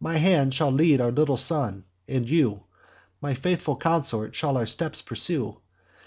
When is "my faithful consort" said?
3.20-4.34